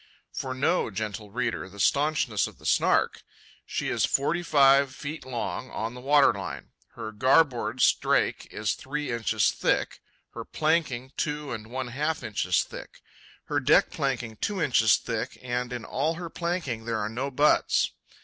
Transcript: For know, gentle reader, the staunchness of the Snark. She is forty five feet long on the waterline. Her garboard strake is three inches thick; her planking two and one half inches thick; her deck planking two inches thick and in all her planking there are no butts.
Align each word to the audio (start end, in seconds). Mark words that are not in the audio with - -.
For 0.33 0.55
know, 0.55 0.89
gentle 0.89 1.29
reader, 1.29 1.69
the 1.69 1.79
staunchness 1.79 2.47
of 2.47 2.57
the 2.57 2.65
Snark. 2.65 3.21
She 3.67 3.89
is 3.89 4.03
forty 4.03 4.41
five 4.41 4.95
feet 4.95 5.27
long 5.27 5.69
on 5.69 5.93
the 5.93 6.01
waterline. 6.01 6.71
Her 6.95 7.11
garboard 7.11 7.81
strake 7.81 8.47
is 8.49 8.73
three 8.73 9.11
inches 9.11 9.51
thick; 9.51 10.01
her 10.33 10.43
planking 10.43 11.11
two 11.17 11.51
and 11.51 11.67
one 11.67 11.89
half 11.89 12.23
inches 12.23 12.63
thick; 12.63 13.03
her 13.43 13.59
deck 13.59 13.91
planking 13.91 14.37
two 14.37 14.59
inches 14.59 14.97
thick 14.97 15.37
and 15.39 15.71
in 15.71 15.85
all 15.85 16.15
her 16.15 16.31
planking 16.31 16.85
there 16.85 16.97
are 16.97 17.07
no 17.07 17.29
butts. 17.29 17.91